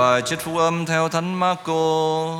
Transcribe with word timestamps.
Bài 0.00 0.22
trích 0.22 0.40
phúc 0.40 0.56
âm 0.56 0.86
theo 0.86 1.08
Thánh 1.08 1.34
Marco. 1.34 2.36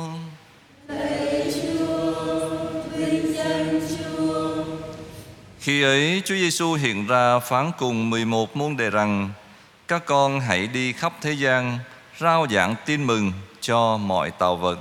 Khi 5.59 5.83
ấy, 5.83 6.21
Chúa 6.25 6.35
Giêsu 6.35 6.73
hiện 6.73 7.07
ra 7.07 7.39
phán 7.39 7.71
cùng 7.77 8.09
11 8.09 8.55
môn 8.55 8.77
đệ 8.77 8.89
rằng, 8.89 9.29
Các 9.87 10.05
con 10.05 10.39
hãy 10.39 10.67
đi 10.67 10.93
khắp 10.93 11.13
thế 11.21 11.31
gian, 11.31 11.79
Rao 12.19 12.47
giảng 12.51 12.75
tin 12.85 13.07
mừng 13.07 13.31
cho 13.59 13.97
mọi 13.97 14.31
tạo 14.31 14.55
vật. 14.55 14.79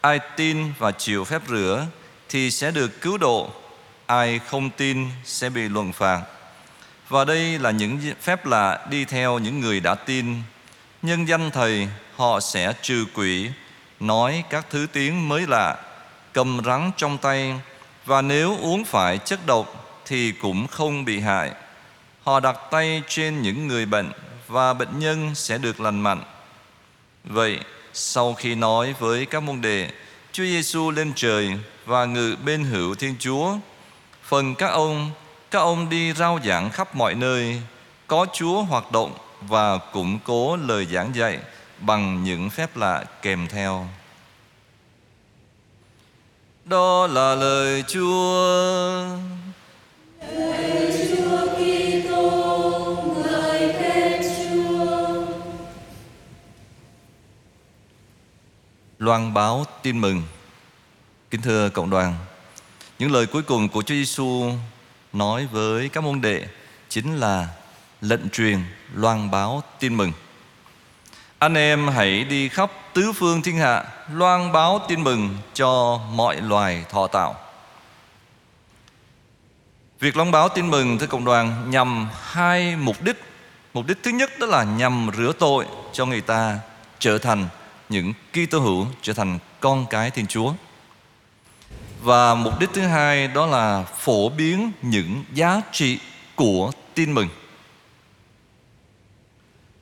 Ai 0.00 0.20
tin 0.36 0.72
và 0.78 0.92
chịu 0.92 1.24
phép 1.24 1.42
rửa 1.48 1.86
Thì 2.28 2.50
sẽ 2.50 2.70
được 2.70 3.00
cứu 3.00 3.18
độ, 3.18 3.50
Ai 4.06 4.38
không 4.38 4.70
tin 4.70 5.08
sẽ 5.24 5.50
bị 5.50 5.68
luận 5.68 5.92
phạt. 5.92 6.20
Và 7.08 7.24
đây 7.24 7.58
là 7.58 7.70
những 7.70 7.98
phép 8.20 8.46
lạ 8.46 8.86
đi 8.90 9.04
theo 9.04 9.38
những 9.38 9.60
người 9.60 9.80
đã 9.80 9.94
tin. 9.94 10.34
Nhân 11.02 11.28
danh 11.28 11.50
Thầy 11.50 11.88
họ 12.16 12.40
sẽ 12.40 12.72
trừ 12.82 13.04
quỷ 13.14 13.50
Nói 14.00 14.44
các 14.50 14.66
thứ 14.70 14.86
tiếng 14.92 15.28
mới 15.28 15.46
lạ 15.48 15.76
Cầm 16.32 16.60
rắn 16.64 16.90
trong 16.96 17.18
tay 17.18 17.60
Và 18.06 18.22
nếu 18.22 18.56
uống 18.62 18.84
phải 18.84 19.18
chất 19.18 19.46
độc 19.46 19.86
thì 20.06 20.32
cũng 20.32 20.66
không 20.66 21.04
bị 21.04 21.20
hại. 21.20 21.52
Họ 22.22 22.40
đặt 22.40 22.56
tay 22.70 23.02
trên 23.08 23.42
những 23.42 23.68
người 23.68 23.86
bệnh 23.86 24.10
và 24.48 24.74
bệnh 24.74 24.98
nhân 24.98 25.34
sẽ 25.34 25.58
được 25.58 25.80
lành 25.80 26.00
mạnh. 26.00 26.22
Vậy, 27.24 27.60
sau 27.92 28.34
khi 28.34 28.54
nói 28.54 28.94
với 28.98 29.26
các 29.26 29.42
môn 29.42 29.60
đệ, 29.60 29.90
Chúa 30.32 30.44
Giêsu 30.44 30.90
lên 30.90 31.12
trời 31.16 31.50
và 31.86 32.04
ngự 32.04 32.36
bên 32.44 32.64
hữu 32.64 32.94
Thiên 32.94 33.14
Chúa. 33.18 33.54
Phần 34.22 34.54
các 34.54 34.68
ông, 34.68 35.10
các 35.50 35.58
ông 35.58 35.88
đi 35.88 36.12
rao 36.12 36.40
giảng 36.44 36.70
khắp 36.70 36.96
mọi 36.96 37.14
nơi, 37.14 37.62
có 38.06 38.26
Chúa 38.32 38.62
hoạt 38.62 38.92
động 38.92 39.12
và 39.40 39.78
củng 39.78 40.18
cố 40.24 40.56
lời 40.56 40.86
giảng 40.92 41.14
dạy 41.14 41.38
bằng 41.80 42.24
những 42.24 42.50
phép 42.50 42.76
lạ 42.76 43.04
kèm 43.22 43.48
theo. 43.48 43.86
Đó 46.64 47.06
là 47.06 47.34
lời 47.34 47.84
Chúa. 47.88 49.06
Loan 58.98 59.34
báo 59.34 59.64
tin 59.82 60.00
mừng 60.00 60.22
Kính 61.30 61.42
thưa 61.42 61.68
cộng 61.68 61.90
đoàn, 61.90 62.14
Những 62.98 63.12
lời 63.12 63.26
cuối 63.26 63.42
cùng 63.42 63.68
của 63.68 63.82
Chúa 63.82 63.94
Giêsu 63.94 64.50
nói 65.12 65.46
với 65.46 65.88
các 65.88 66.04
môn 66.04 66.20
đệ 66.20 66.46
Chính 66.88 67.16
là 67.16 67.48
lệnh 68.00 68.30
truyền 68.30 68.58
loan 68.94 69.30
báo 69.30 69.62
tin 69.80 69.96
mừng 69.96 70.12
anh 71.38 71.54
em 71.54 71.88
hãy 71.88 72.24
đi 72.24 72.48
khắp 72.48 72.70
tứ 72.94 73.12
phương 73.12 73.42
thiên 73.42 73.56
hạ 73.56 73.84
Loan 74.12 74.52
báo 74.52 74.80
tin 74.88 75.04
mừng 75.04 75.36
cho 75.54 76.00
mọi 76.12 76.40
loài 76.40 76.84
thọ 76.90 77.06
tạo 77.06 77.34
Việc 80.00 80.16
loan 80.16 80.30
báo 80.30 80.48
tin 80.48 80.70
mừng 80.70 80.98
thưa 80.98 81.06
cộng 81.06 81.24
đoàn 81.24 81.70
nhằm 81.70 82.08
hai 82.22 82.76
mục 82.76 83.02
đích. 83.02 83.16
Mục 83.74 83.86
đích 83.86 83.98
thứ 84.02 84.10
nhất 84.10 84.30
đó 84.38 84.46
là 84.46 84.64
nhằm 84.64 85.10
rửa 85.16 85.32
tội 85.38 85.66
cho 85.92 86.06
người 86.06 86.20
ta 86.20 86.58
trở 86.98 87.18
thành 87.18 87.48
những 87.88 88.12
Kitô 88.32 88.58
hữu, 88.58 88.86
trở 89.02 89.12
thành 89.12 89.38
con 89.60 89.86
cái 89.90 90.10
Thiên 90.10 90.26
Chúa. 90.26 90.52
Và 92.02 92.34
mục 92.34 92.60
đích 92.60 92.70
thứ 92.72 92.80
hai 92.80 93.28
đó 93.28 93.46
là 93.46 93.84
phổ 93.98 94.28
biến 94.28 94.72
những 94.82 95.24
giá 95.34 95.60
trị 95.72 95.98
của 96.34 96.70
tin 96.94 97.12
mừng. 97.12 97.28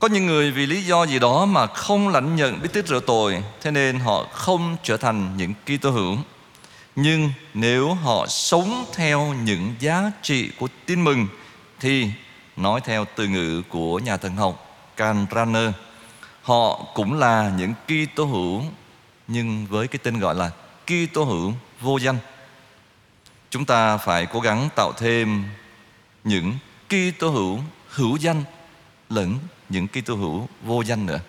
Có 0.05 0.09
những 0.09 0.27
người 0.27 0.51
vì 0.51 0.67
lý 0.67 0.83
do 0.83 1.05
gì 1.05 1.19
đó 1.19 1.45
mà 1.45 1.67
không 1.67 2.09
lãnh 2.09 2.37
nhận 2.37 2.63
bí 2.63 2.69
tích 2.73 2.89
rửa 2.89 3.01
tội, 3.01 3.43
thế 3.61 3.71
nên 3.71 3.99
họ 3.99 4.27
không 4.33 4.77
trở 4.83 4.97
thành 4.97 5.37
những 5.37 5.55
Kitô 5.65 5.91
hữu 5.91 6.17
nhưng 6.97 7.31
nếu 7.55 7.95
họ 7.95 8.27
sống 8.27 8.85
theo 8.95 9.35
những 9.45 9.75
giá 9.81 10.13
trị 10.23 10.51
của 10.59 10.69
tin 10.87 11.05
mừng 11.05 11.27
thì 11.81 12.09
nói 12.57 12.81
theo 12.85 13.05
từ 13.17 13.27
ngữ 13.27 13.63
của 13.69 13.99
nhà 13.99 14.17
thần 14.17 14.37
học 14.37 14.79
Karl 14.97 15.19
Rahner 15.35 15.71
họ 16.43 16.87
cũng 16.95 17.19
là 17.19 17.53
những 17.59 17.75
Kitô 17.87 18.25
hữu 18.25 18.63
nhưng 19.29 19.67
với 19.67 19.89
cái 19.89 19.99
tên 20.03 20.19
gọi 20.19 20.35
là 20.35 20.51
Kitô 20.87 21.25
hữu 21.25 21.53
vô 21.81 21.97
danh. 21.97 22.17
Chúng 23.51 23.65
ta 23.65 23.97
phải 23.97 24.27
cố 24.27 24.41
gắng 24.41 24.69
tạo 24.77 24.93
thêm 24.99 25.45
những 26.25 26.59
Kitô 26.89 27.29
hữu 27.31 27.59
hữu 27.89 28.17
danh 28.17 28.45
lẫn 29.11 29.39
những 29.69 29.89
Kitô 29.89 30.15
hữu 30.15 30.49
vô 30.63 30.83
danh 30.83 31.07
nữa. 31.07 31.21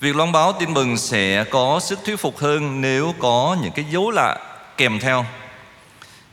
Việc 0.00 0.16
loan 0.16 0.32
báo 0.32 0.52
tin 0.52 0.74
mừng 0.74 0.96
sẽ 0.96 1.44
có 1.44 1.80
sức 1.82 1.98
thuyết 2.04 2.16
phục 2.16 2.38
hơn 2.38 2.80
nếu 2.80 3.14
có 3.18 3.56
những 3.62 3.72
cái 3.72 3.84
dấu 3.90 4.10
lạ 4.10 4.36
kèm 4.76 4.98
theo. 5.00 5.26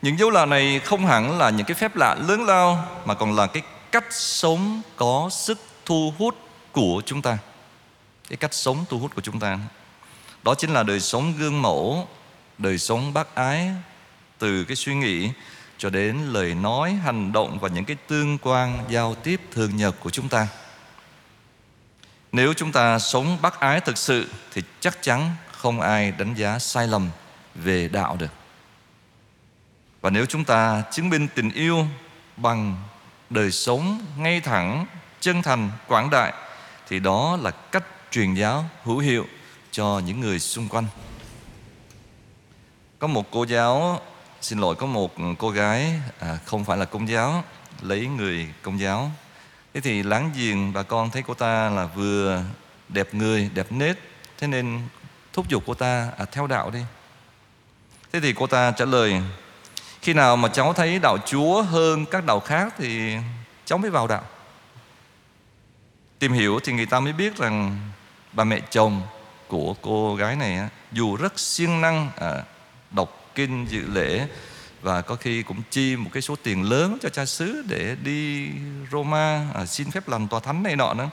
Những 0.01 0.19
dấu 0.19 0.29
lạ 0.29 0.45
này 0.45 0.79
không 0.79 1.05
hẳn 1.05 1.37
là 1.37 1.49
những 1.49 1.65
cái 1.65 1.75
phép 1.75 1.95
lạ 1.95 2.15
lớn 2.27 2.45
lao 2.45 2.87
mà 3.05 3.13
còn 3.13 3.35
là 3.35 3.47
cái 3.47 3.63
cách 3.91 4.05
sống 4.09 4.81
có 4.95 5.29
sức 5.31 5.59
thu 5.85 6.13
hút 6.17 6.35
của 6.71 7.01
chúng 7.05 7.21
ta. 7.21 7.37
Cái 8.29 8.37
cách 8.37 8.53
sống 8.53 8.85
thu 8.89 8.99
hút 8.99 9.15
của 9.15 9.21
chúng 9.21 9.39
ta. 9.39 9.59
Đó 10.43 10.55
chính 10.55 10.73
là 10.73 10.83
đời 10.83 10.99
sống 10.99 11.33
gương 11.37 11.61
mẫu, 11.61 12.07
đời 12.57 12.77
sống 12.77 13.13
bác 13.13 13.35
ái 13.35 13.71
từ 14.39 14.63
cái 14.63 14.75
suy 14.75 14.95
nghĩ 14.95 15.29
cho 15.79 15.89
đến 15.89 16.17
lời 16.33 16.53
nói, 16.53 16.93
hành 16.93 17.31
động 17.31 17.59
và 17.59 17.69
những 17.69 17.85
cái 17.85 17.97
tương 18.07 18.37
quan 18.37 18.79
giao 18.89 19.15
tiếp 19.15 19.41
thường 19.51 19.77
nhật 19.77 19.95
của 19.99 20.09
chúng 20.09 20.29
ta. 20.29 20.47
Nếu 22.31 22.53
chúng 22.53 22.71
ta 22.71 22.99
sống 22.99 23.37
bác 23.41 23.59
ái 23.59 23.81
thực 23.81 23.97
sự 23.97 24.29
thì 24.53 24.61
chắc 24.79 24.97
chắn 25.01 25.35
không 25.51 25.81
ai 25.81 26.11
đánh 26.11 26.33
giá 26.33 26.59
sai 26.59 26.87
lầm 26.87 27.09
về 27.55 27.87
đạo 27.87 28.15
được. 28.19 28.31
Và 30.01 30.09
nếu 30.09 30.25
chúng 30.25 30.45
ta 30.45 30.83
chứng 30.91 31.09
minh 31.09 31.27
tình 31.35 31.51
yêu 31.51 31.85
bằng 32.37 32.75
đời 33.29 33.51
sống 33.51 34.05
ngay 34.17 34.41
thẳng, 34.41 34.85
chân 35.19 35.41
thành, 35.41 35.71
quảng 35.87 36.09
đại 36.09 36.33
thì 36.87 36.99
đó 36.99 37.37
là 37.41 37.51
cách 37.51 37.85
truyền 38.11 38.33
giáo 38.33 38.65
hữu 38.83 38.97
hiệu 38.97 39.25
cho 39.71 40.01
những 40.05 40.19
người 40.19 40.39
xung 40.39 40.67
quanh. 40.69 40.85
Có 42.99 43.07
một 43.07 43.31
cô 43.31 43.43
giáo, 43.43 44.01
xin 44.41 44.59
lỗi 44.59 44.75
có 44.75 44.85
một 44.85 45.17
ừ, 45.17 45.23
cô 45.37 45.49
gái 45.49 45.93
à, 46.19 46.37
không 46.45 46.65
phải 46.65 46.77
là 46.77 46.85
công 46.85 47.09
giáo 47.09 47.43
lấy 47.81 48.07
người 48.07 48.47
công 48.61 48.79
giáo. 48.79 49.11
Thế 49.73 49.81
thì 49.81 50.03
láng 50.03 50.31
giềng 50.35 50.73
bà 50.73 50.83
con 50.83 51.09
thấy 51.11 51.23
cô 51.27 51.33
ta 51.33 51.69
là 51.69 51.85
vừa 51.85 52.43
đẹp 52.89 53.13
người, 53.13 53.49
đẹp 53.53 53.71
nết 53.71 53.97
Thế 54.37 54.47
nên 54.47 54.81
thúc 55.33 55.49
giục 55.49 55.63
cô 55.67 55.73
ta 55.73 56.09
à, 56.17 56.25
theo 56.31 56.47
đạo 56.47 56.71
đi. 56.71 56.79
Thế 58.11 58.19
thì 58.19 58.33
cô 58.33 58.47
ta 58.47 58.71
trả 58.71 58.85
lời 58.85 59.21
Khi 60.01 60.13
nào 60.13 60.37
mà 60.37 60.49
cháu 60.49 60.73
thấy 60.73 60.99
đạo 60.99 61.17
Chúa 61.25 61.61
hơn 61.61 62.05
các 62.05 62.25
đạo 62.25 62.39
khác 62.39 62.73
Thì 62.77 63.15
cháu 63.65 63.77
mới 63.77 63.91
vào 63.91 64.07
đạo. 64.07 64.23
Tìm 66.19 66.33
hiểu 66.33 66.59
thì 66.63 66.73
người 66.73 66.85
ta 66.85 66.99
mới 66.99 67.13
biết 67.13 67.37
rằng 67.37 67.77
Bà 68.33 68.43
mẹ 68.43 68.59
chồng 68.69 69.01
của 69.47 69.75
cô 69.81 70.15
gái 70.15 70.35
này 70.35 70.69
Dù 70.91 71.15
rất 71.15 71.39
siêng 71.39 71.81
năng 71.81 72.09
à, 72.17 72.43
kinh 73.35 73.65
dự 73.65 73.81
lễ 73.93 74.27
và 74.81 75.01
có 75.01 75.15
khi 75.15 75.43
cũng 75.43 75.61
chi 75.71 75.95
một 75.95 76.09
cái 76.13 76.21
số 76.21 76.35
tiền 76.43 76.69
lớn 76.69 76.97
cho 77.01 77.09
cha 77.09 77.25
xứ 77.25 77.63
để 77.67 77.95
đi 78.03 78.49
Roma 78.91 79.47
à, 79.55 79.65
xin 79.65 79.91
phép 79.91 80.07
làm 80.07 80.27
tòa 80.27 80.39
thánh 80.39 80.63
này 80.63 80.75
nọ 80.75 80.93
nữa. 80.93 81.09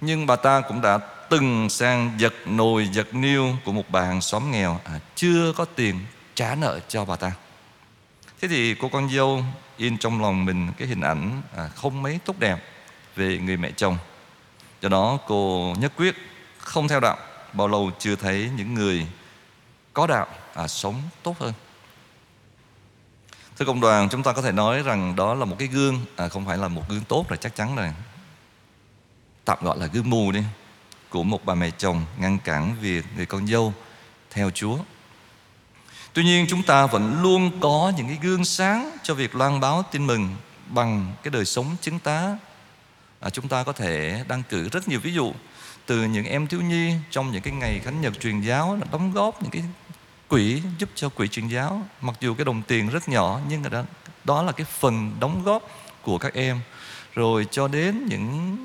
Nhưng 0.00 0.26
bà 0.26 0.36
ta 0.36 0.60
cũng 0.60 0.80
đã 0.80 0.98
từng 1.30 1.68
sang 1.70 2.12
giật 2.18 2.34
nồi 2.46 2.88
giật 2.92 3.14
niêu 3.14 3.56
của 3.64 3.72
một 3.72 3.84
bà 3.88 4.02
hàng 4.02 4.20
xóm 4.20 4.50
nghèo 4.50 4.80
à, 4.84 5.00
chưa 5.14 5.52
có 5.56 5.64
tiền 5.64 6.00
trả 6.34 6.54
nợ 6.54 6.80
cho 6.88 7.04
bà 7.04 7.16
ta. 7.16 7.32
Thế 8.40 8.48
thì 8.48 8.74
cô 8.74 8.88
con 8.88 9.10
dâu 9.10 9.44
in 9.76 9.98
trong 9.98 10.22
lòng 10.22 10.44
mình 10.44 10.72
cái 10.78 10.88
hình 10.88 11.00
ảnh 11.00 11.42
à, 11.56 11.68
không 11.68 12.02
mấy 12.02 12.18
tốt 12.24 12.38
đẹp 12.38 12.64
về 13.16 13.38
người 13.38 13.56
mẹ 13.56 13.70
chồng. 13.76 13.98
Do 14.82 14.88
đó 14.88 15.18
cô 15.26 15.74
nhất 15.78 15.92
quyết 15.96 16.14
không 16.58 16.88
theo 16.88 17.00
đạo 17.00 17.18
bao 17.52 17.68
lâu 17.68 17.90
chưa 17.98 18.16
thấy 18.16 18.50
những 18.56 18.74
người 18.74 19.06
có 19.92 20.06
đạo 20.06 20.26
à, 20.58 20.68
sống 20.68 21.02
tốt 21.22 21.38
hơn 21.38 21.52
Thưa 23.58 23.64
cộng 23.64 23.80
đoàn, 23.80 24.08
chúng 24.08 24.22
ta 24.22 24.32
có 24.32 24.42
thể 24.42 24.52
nói 24.52 24.82
rằng 24.82 25.16
đó 25.16 25.34
là 25.34 25.44
một 25.44 25.56
cái 25.58 25.68
gương, 25.68 26.00
à, 26.16 26.28
không 26.28 26.46
phải 26.46 26.58
là 26.58 26.68
một 26.68 26.82
gương 26.88 27.04
tốt 27.08 27.26
là 27.30 27.36
chắc 27.36 27.56
chắn 27.56 27.76
rồi. 27.76 27.92
Tạm 29.44 29.58
gọi 29.62 29.78
là 29.78 29.86
gương 29.86 30.10
mù 30.10 30.32
đi, 30.32 30.42
của 31.08 31.22
một 31.22 31.44
bà 31.44 31.54
mẹ 31.54 31.70
chồng 31.78 32.04
ngăn 32.18 32.38
cản 32.38 32.76
việc 32.80 33.04
người 33.16 33.26
con 33.26 33.46
dâu 33.46 33.72
theo 34.30 34.50
Chúa. 34.50 34.78
Tuy 36.12 36.24
nhiên 36.24 36.46
chúng 36.48 36.62
ta 36.62 36.86
vẫn 36.86 37.22
luôn 37.22 37.60
có 37.60 37.92
những 37.96 38.06
cái 38.06 38.18
gương 38.22 38.44
sáng 38.44 38.90
cho 39.02 39.14
việc 39.14 39.34
loan 39.34 39.60
báo 39.60 39.82
tin 39.90 40.06
mừng 40.06 40.36
bằng 40.66 41.14
cái 41.22 41.30
đời 41.30 41.44
sống 41.44 41.76
chứng 41.80 41.98
tá. 41.98 42.38
À, 43.20 43.30
chúng 43.30 43.48
ta 43.48 43.62
có 43.62 43.72
thể 43.72 44.24
đăng 44.28 44.42
cử 44.42 44.68
rất 44.68 44.88
nhiều 44.88 45.00
ví 45.00 45.12
dụ 45.12 45.32
từ 45.86 46.04
những 46.04 46.26
em 46.26 46.46
thiếu 46.46 46.60
nhi 46.60 46.92
trong 47.10 47.32
những 47.32 47.42
cái 47.42 47.52
ngày 47.52 47.80
khánh 47.84 48.00
nhật 48.00 48.20
truyền 48.20 48.40
giáo 48.40 48.76
là 48.76 48.86
đóng 48.92 49.12
góp 49.12 49.42
những 49.42 49.50
cái 49.50 49.62
quỹ 50.28 50.62
giúp 50.78 50.88
cho 50.94 51.08
quỹ 51.08 51.28
truyền 51.28 51.48
giáo. 51.48 51.86
Mặc 52.00 52.16
dù 52.20 52.34
cái 52.34 52.44
đồng 52.44 52.62
tiền 52.62 52.88
rất 52.88 53.08
nhỏ 53.08 53.40
nhưng 53.48 53.70
đó, 53.70 53.82
đó 54.24 54.42
là 54.42 54.52
cái 54.52 54.66
phần 54.78 55.16
đóng 55.20 55.42
góp 55.44 55.62
của 56.02 56.18
các 56.18 56.34
em. 56.34 56.60
Rồi 57.14 57.46
cho 57.50 57.68
đến 57.68 58.06
những 58.06 58.56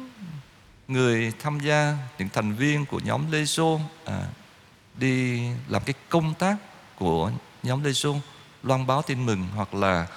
người 0.88 1.33
tham 1.42 1.60
gia 1.60 1.98
những 2.19 2.30
thành 2.33 2.54
viên 2.54 2.86
của 2.86 3.00
nhóm 3.04 3.31
Lê 3.31 3.45
Xô 3.45 3.80
à, 4.06 4.24
đi 4.95 5.42
làm 5.68 5.81
cái 5.86 5.94
công 6.10 6.33
tác 6.33 6.56
của 6.95 7.31
nhóm 7.63 7.83
Lê 7.83 7.94
Xô 7.94 8.16
loan 8.63 8.88
báo 8.88 9.01
tin 9.01 9.25
mừng 9.25 9.48
hoặc 9.56 9.74
là 9.74 10.07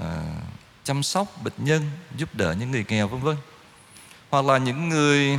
à, 0.00 0.06
chăm 0.84 1.02
sóc 1.02 1.42
bệnh 1.42 1.52
nhân 1.58 1.90
giúp 2.16 2.34
đỡ 2.34 2.54
những 2.58 2.70
người 2.70 2.84
nghèo 2.88 3.08
vân 3.08 3.20
vân. 3.20 3.36
Hoặc 4.30 4.44
là 4.44 4.58
những 4.58 4.88
người 4.88 5.38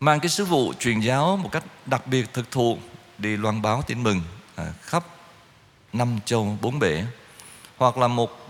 mang 0.00 0.20
cái 0.20 0.28
sứ 0.28 0.44
vụ 0.44 0.72
truyền 0.78 1.00
giáo 1.00 1.36
một 1.36 1.48
cách 1.52 1.64
đặc 1.86 2.06
biệt 2.06 2.32
thực 2.32 2.50
thụ 2.50 2.78
đi 3.18 3.36
loan 3.36 3.62
báo 3.62 3.82
tin 3.82 4.02
mừng 4.02 4.20
à, 4.56 4.72
khắp 4.82 5.04
năm 5.92 6.18
châu 6.24 6.58
bốn 6.60 6.78
bể 6.78 7.04
hoặc 7.76 7.98
là 7.98 8.08
một 8.08 8.48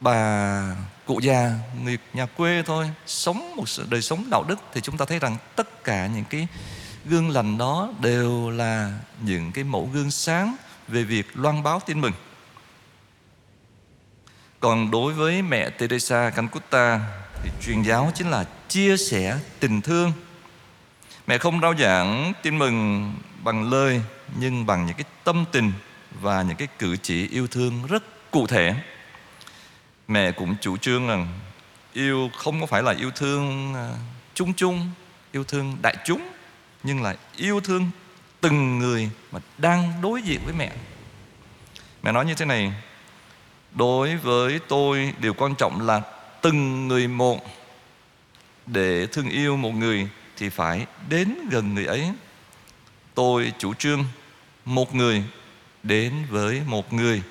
bà 0.00 0.76
cụ 1.06 1.20
già 1.22 1.58
người 1.84 1.98
nhà 2.12 2.26
quê 2.26 2.62
thôi 2.66 2.90
sống 3.06 3.56
một 3.56 3.64
đời 3.90 4.02
sống 4.02 4.30
đạo 4.30 4.44
đức 4.48 4.58
thì 4.72 4.80
chúng 4.80 4.96
ta 4.96 5.04
thấy 5.04 5.18
rằng 5.18 5.36
tất 5.56 5.84
cả 5.84 6.06
những 6.06 6.24
cái 6.24 6.48
gương 7.04 7.30
lành 7.30 7.58
đó 7.58 7.92
đều 8.00 8.50
là 8.50 8.98
những 9.20 9.52
cái 9.52 9.64
mẫu 9.64 9.90
gương 9.92 10.10
sáng 10.10 10.56
về 10.88 11.02
việc 11.02 11.26
loan 11.34 11.62
báo 11.62 11.80
tin 11.86 12.00
mừng. 12.00 12.12
Còn 14.60 14.90
đối 14.90 15.12
với 15.12 15.42
mẹ 15.42 15.70
Teresa 15.70 16.30
Calcutta 16.30 17.00
thì 17.42 17.50
truyền 17.66 17.82
giáo 17.82 18.10
chính 18.14 18.30
là 18.30 18.44
chia 18.68 18.96
sẻ 18.96 19.38
tình 19.60 19.80
thương. 19.80 20.12
Mẹ 21.26 21.38
không 21.38 21.60
rao 21.60 21.74
giảng 21.78 22.32
tin 22.42 22.58
mừng 22.58 23.12
bằng 23.44 23.70
lời, 23.70 24.02
nhưng 24.38 24.66
bằng 24.66 24.86
những 24.86 24.96
cái 24.96 25.04
tâm 25.24 25.44
tình 25.52 25.72
và 26.20 26.42
những 26.42 26.56
cái 26.56 26.68
cử 26.78 26.96
chỉ 26.96 27.28
yêu 27.28 27.46
thương 27.46 27.86
rất 27.88 28.30
cụ 28.30 28.46
thể. 28.46 28.74
Mẹ 30.08 30.32
cũng 30.32 30.54
chủ 30.60 30.76
trương 30.76 31.08
rằng 31.08 31.28
yêu 31.92 32.30
không 32.36 32.60
có 32.60 32.66
phải 32.66 32.82
là 32.82 32.94
yêu 32.98 33.10
thương 33.10 33.74
à, 33.74 33.88
chung 34.34 34.54
chung, 34.54 34.90
yêu 35.32 35.44
thương 35.44 35.76
đại 35.82 35.96
chúng, 36.04 36.28
nhưng 36.82 37.02
là 37.02 37.16
yêu 37.36 37.60
thương 37.60 37.90
từng 38.40 38.78
người 38.78 39.10
mà 39.32 39.40
đang 39.58 39.92
đối 40.02 40.22
diện 40.22 40.40
với 40.44 40.54
mẹ. 40.54 40.72
Mẹ 42.02 42.12
nói 42.12 42.24
như 42.24 42.34
thế 42.34 42.44
này, 42.44 42.72
đối 43.74 44.16
với 44.16 44.60
tôi, 44.68 45.14
điều 45.18 45.34
quan 45.34 45.54
trọng 45.54 45.86
là 45.86 46.02
từng 46.42 46.88
người 46.88 47.08
một. 47.08 47.46
Để 48.66 49.06
thương 49.06 49.28
yêu 49.28 49.56
một 49.56 49.70
người 49.70 50.08
thì 50.36 50.48
phải 50.48 50.86
đến 51.08 51.34
gần 51.50 51.74
người 51.74 51.86
ấy 51.86 52.12
tôi 53.14 53.52
chủ 53.58 53.74
trương 53.74 54.04
một 54.64 54.94
người 54.94 55.24
đến 55.82 56.12
với 56.30 56.60
một 56.66 56.92
người 56.92 57.22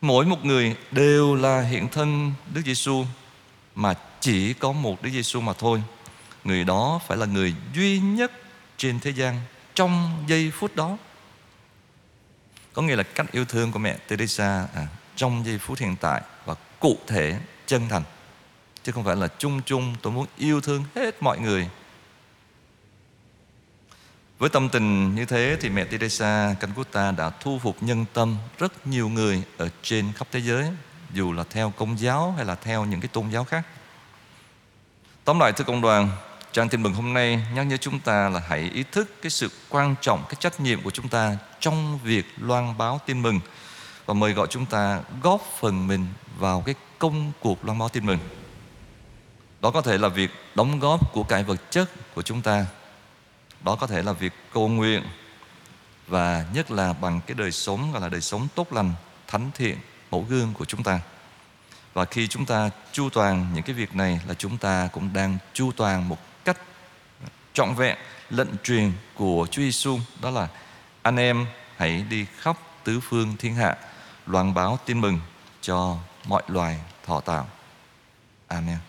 mỗi 0.00 0.24
một 0.24 0.44
người 0.44 0.76
đều 0.90 1.34
là 1.34 1.60
hiện 1.60 1.88
thân 1.88 2.32
Đức 2.54 2.62
Giêsu 2.64 3.04
mà 3.74 3.94
chỉ 4.20 4.54
có 4.54 4.72
một 4.72 5.02
Đức 5.02 5.10
Giêsu 5.10 5.40
mà 5.40 5.52
thôi. 5.52 5.82
Người 6.44 6.64
đó 6.64 7.00
phải 7.06 7.18
là 7.18 7.26
người 7.26 7.54
duy 7.74 8.00
nhất 8.00 8.32
trên 8.76 9.00
thế 9.00 9.10
gian 9.10 9.40
trong 9.74 10.24
giây 10.28 10.50
phút 10.54 10.76
đó. 10.76 10.96
Có 12.72 12.82
nghĩa 12.82 12.96
là 12.96 13.02
cách 13.02 13.32
yêu 13.32 13.44
thương 13.44 13.72
của 13.72 13.78
mẹ 13.78 13.96
Teresa 14.08 14.66
à, 14.74 14.86
trong 15.16 15.42
giây 15.46 15.58
phút 15.58 15.78
hiện 15.78 15.96
tại 16.00 16.22
và 16.44 16.54
cụ 16.80 16.98
thể 17.06 17.38
chân 17.66 17.88
thành 17.88 18.02
chứ 18.82 18.92
không 18.92 19.04
phải 19.04 19.16
là 19.16 19.28
chung 19.38 19.60
chung 19.66 19.94
tôi 20.02 20.12
muốn 20.12 20.26
yêu 20.36 20.60
thương 20.60 20.84
hết 20.94 21.22
mọi 21.22 21.38
người 21.38 21.68
với 24.38 24.50
tâm 24.50 24.68
tình 24.68 25.14
như 25.14 25.24
thế 25.24 25.56
thì 25.60 25.68
mẹ 25.68 25.84
Teresa 25.84 26.54
Calcutta 26.60 27.10
đã 27.10 27.30
thu 27.30 27.58
phục 27.62 27.82
nhân 27.82 28.04
tâm 28.12 28.36
rất 28.58 28.86
nhiều 28.86 29.08
người 29.08 29.42
ở 29.56 29.68
trên 29.82 30.12
khắp 30.12 30.28
thế 30.32 30.40
giới 30.40 30.64
dù 31.12 31.32
là 31.32 31.44
theo 31.50 31.72
công 31.76 32.00
giáo 32.00 32.34
hay 32.36 32.44
là 32.44 32.54
theo 32.54 32.84
những 32.84 33.00
cái 33.00 33.08
tôn 33.08 33.30
giáo 33.30 33.44
khác. 33.44 33.66
Tóm 35.24 35.40
lại 35.40 35.52
thưa 35.52 35.64
công 35.64 35.80
đoàn, 35.80 36.10
trang 36.52 36.68
tin 36.68 36.82
mừng 36.82 36.94
hôm 36.94 37.14
nay 37.14 37.46
nhắc 37.54 37.66
nhớ 37.66 37.76
chúng 37.76 38.00
ta 38.00 38.28
là 38.28 38.42
hãy 38.48 38.70
ý 38.74 38.84
thức 38.92 39.22
cái 39.22 39.30
sự 39.30 39.50
quan 39.68 39.94
trọng, 40.00 40.24
cái 40.28 40.36
trách 40.40 40.60
nhiệm 40.60 40.82
của 40.82 40.90
chúng 40.90 41.08
ta 41.08 41.36
trong 41.60 41.98
việc 41.98 42.26
loan 42.36 42.78
báo 42.78 43.00
tin 43.06 43.22
mừng 43.22 43.40
và 44.06 44.14
mời 44.14 44.32
gọi 44.32 44.46
chúng 44.50 44.66
ta 44.66 45.00
góp 45.22 45.42
phần 45.60 45.86
mình 45.86 46.06
vào 46.38 46.60
cái 46.66 46.74
công 46.98 47.32
cuộc 47.40 47.64
loan 47.64 47.78
báo 47.78 47.88
tin 47.88 48.06
mừng. 48.06 48.18
Đó 49.60 49.70
có 49.70 49.82
thể 49.82 49.98
là 49.98 50.08
việc 50.08 50.30
đóng 50.54 50.80
góp 50.80 51.12
của 51.12 51.22
cải 51.22 51.44
vật 51.44 51.70
chất 51.70 52.14
của 52.14 52.22
chúng 52.22 52.42
ta 52.42 52.66
đó 53.64 53.76
có 53.76 53.86
thể 53.86 54.02
là 54.02 54.12
việc 54.12 54.32
cầu 54.52 54.68
nguyện 54.68 55.02
và 56.06 56.46
nhất 56.54 56.70
là 56.70 56.92
bằng 56.92 57.20
cái 57.26 57.34
đời 57.34 57.52
sống, 57.52 57.92
gọi 57.92 58.00
là 58.00 58.08
đời 58.08 58.20
sống 58.20 58.48
tốt 58.54 58.72
lành, 58.72 58.92
thánh 59.26 59.50
thiện, 59.54 59.78
mẫu 60.10 60.26
gương 60.28 60.54
của 60.54 60.64
chúng 60.64 60.82
ta 60.82 61.00
và 61.98 62.04
khi 62.04 62.28
chúng 62.28 62.46
ta 62.46 62.70
chu 62.92 63.10
toàn 63.10 63.46
những 63.54 63.62
cái 63.62 63.74
việc 63.74 63.96
này 63.96 64.20
là 64.28 64.34
chúng 64.34 64.58
ta 64.58 64.88
cũng 64.92 65.12
đang 65.12 65.38
chu 65.52 65.72
toàn 65.76 66.08
một 66.08 66.18
cách 66.44 66.56
trọn 67.52 67.74
vẹn 67.74 67.96
lệnh 68.30 68.48
truyền 68.64 68.92
của 69.14 69.46
Chúa 69.50 69.62
Giêsu 69.62 69.98
đó 70.22 70.30
là, 70.30 70.48
anh 71.02 71.16
em 71.16 71.46
hãy 71.76 72.04
đi 72.10 72.26
khắp 72.38 72.58
tứ 72.84 73.00
phương 73.00 73.36
thiên 73.38 73.54
hạ, 73.54 73.76
loan 74.26 74.54
báo 74.54 74.78
tin 74.86 75.00
mừng 75.00 75.20
cho 75.60 75.96
mọi 76.24 76.42
loài 76.48 76.80
thọ 77.06 77.20
tạo. 77.20 77.46
Amen. 78.48 78.87